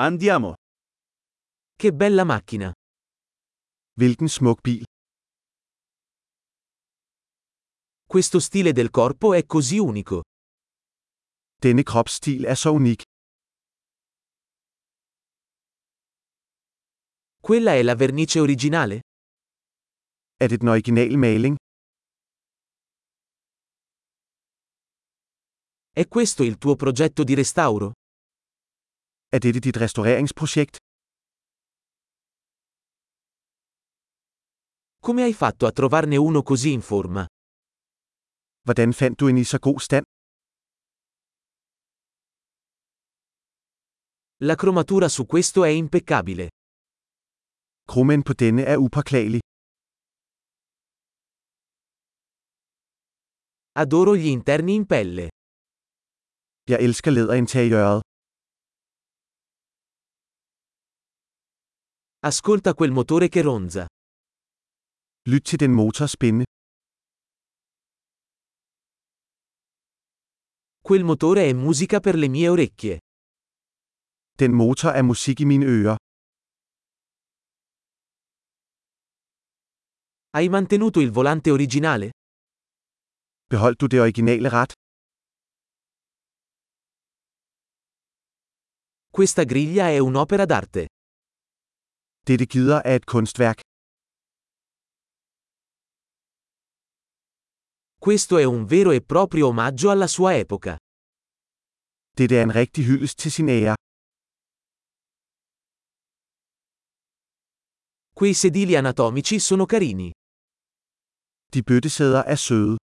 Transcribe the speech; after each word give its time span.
Andiamo. 0.00 0.54
Che 1.74 1.92
bella 1.92 2.22
macchina! 2.22 2.72
Hvilken 3.96 4.28
smuk 4.28 4.60
bil. 4.60 4.84
Questo 8.06 8.38
stile 8.38 8.70
del 8.70 8.90
corpo 8.90 9.34
è 9.34 9.44
così 9.44 9.78
unico. 9.78 10.22
Denne 11.56 11.82
kropsstil 11.82 12.44
er 12.44 12.56
så 12.56 12.72
unik. 12.72 13.02
Quella 17.40 17.72
è 17.72 17.82
la 17.82 17.96
vernice 17.96 18.38
originale? 18.38 19.00
Er 20.36 20.48
det 20.48 20.58
den 20.58 20.68
originale 20.68 21.16
maling? 21.16 21.56
È 25.90 26.06
questo 26.06 26.44
il 26.44 26.56
tuo 26.56 26.76
progetto 26.76 27.24
di 27.24 27.34
restauro? 27.34 27.94
Er 29.30 29.40
dette 29.44 29.60
dit 29.60 29.76
restaureringsprojekt? 29.76 30.76
Come 35.06 35.22
hai 35.22 35.34
fatto 35.34 35.66
a 35.66 35.72
trovarne 35.72 36.16
uno 36.16 36.42
così 36.42 36.72
in 36.72 36.80
forma? 36.80 37.26
Hvordan 38.64 38.92
fandt 38.92 39.18
du 39.18 39.28
en 39.28 39.36
i 39.36 39.44
så 39.44 39.58
god 39.58 39.80
stand? 39.86 40.04
La 44.48 44.54
cromatura 44.54 45.08
su 45.08 45.26
questo 45.26 45.64
è 45.64 45.68
impeccabile. 45.68 46.48
Krummen 47.84 48.22
på 48.22 48.32
denne 48.32 48.62
er 48.64 48.76
upåklagelig. 48.76 49.40
Adoro 53.72 54.16
gli 54.16 54.30
interni 54.38 54.74
in 54.74 54.86
pelle. 54.86 55.28
Jeg 56.70 56.78
elsker 56.80 57.10
læderinteriøret. 57.10 58.07
Ascolta 62.20 62.74
quel 62.74 62.90
motore 62.90 63.28
che 63.28 63.42
ronza. 63.42 63.86
Lyt 65.28 65.44
til 65.44 65.58
den 65.58 65.72
motor 65.72 66.06
spinde. 66.08 66.44
Quel 70.82 71.04
motore 71.04 71.48
è 71.48 71.52
musica 71.52 72.00
per 72.00 72.16
le 72.16 72.26
mie 72.28 72.48
orecchie. 72.48 72.98
Den 74.36 74.52
motor 74.52 74.90
er 74.96 75.02
musik 75.02 75.40
i 75.40 75.44
mine 75.44 75.64
ører. 75.64 75.96
Hai 80.30 80.48
mantenuto 80.48 80.98
il 81.00 81.12
volante 81.12 81.50
originale? 81.52 82.10
Beholdt 83.46 83.78
du 83.78 83.86
det 83.86 84.00
originale 84.00 84.48
rat? 84.48 84.72
Questa 89.08 89.44
griglia 89.44 89.88
è 89.88 89.98
un'opera 89.98 90.44
d'arte. 90.44 90.86
Dette 92.28 92.46
gider 92.54 92.80
er 92.90 92.94
et 93.00 93.06
kunstværk. 93.12 93.58
Questo 98.04 98.34
è 98.38 98.44
un 98.44 98.62
vero 98.72 98.90
e 98.98 99.00
proprio 99.12 99.44
omaggio 99.48 99.88
alla 99.90 100.06
sua 100.16 100.30
epoca. 100.44 100.76
Dette 102.18 102.34
er 102.38 102.42
en 102.42 102.54
rigtig 102.60 102.84
hyldest 102.88 103.18
til 103.18 103.30
sin 103.36 103.48
ære. 103.48 103.74
Quei 108.18 108.34
sedili 108.34 108.74
anatomici 108.82 109.36
sono 109.48 109.64
carini. 109.72 110.10
De 111.54 111.60
bøttesæder 111.68 112.22
er 112.32 112.38
søde. 112.46 112.76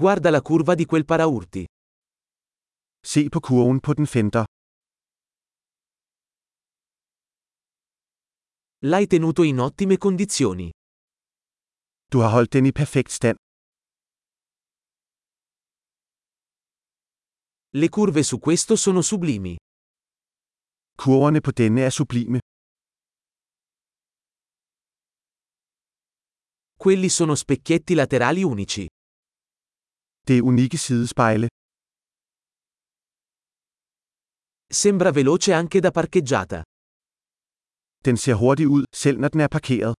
Guarda 0.00 0.30
la 0.30 0.40
curva 0.48 0.74
di 0.80 0.84
quel 0.90 1.04
paraurti. 1.10 1.64
Se 3.12 3.20
på 3.34 3.40
kurven 3.40 3.80
på 3.80 3.92
den 3.94 4.06
fender. 4.06 4.44
L'hai 8.84 9.06
tenuto 9.06 9.42
in 9.42 9.58
ottime 9.58 9.98
condizioni. 9.98 10.70
Du 12.10 12.20
har 12.20 12.30
holdt 12.30 12.52
den 12.52 12.64
i 12.64 12.72
perfekt 12.72 13.10
stand. 13.10 13.36
Le 17.74 17.88
curve 17.90 18.22
su 18.22 18.38
questo 18.38 18.76
sono 18.76 19.02
sublimi. 19.02 19.54
Kurverne 20.96 21.40
på 21.40 21.50
denne 21.52 21.82
er 21.84 21.90
sublime. 21.92 22.38
Quelli 26.74 27.10
sono 27.10 27.34
specchietti 27.34 27.92
laterali 27.94 28.42
unici. 28.42 28.86
Det 30.26 30.36
er 30.36 30.42
unikke 30.42 30.78
sidespejle. 30.78 31.48
Sembra 34.66 35.10
veloce 35.10 35.52
anche 35.52 35.80
da 35.80 35.90
parcheggiata. 35.90 36.62
Den 38.04 38.16
ser 38.16 38.34
hurtig 38.34 38.68
ud, 38.68 38.84
selv 38.94 39.18
når 39.20 39.28
den 39.28 39.40
er 39.40 39.48
parkeret. 39.48 39.94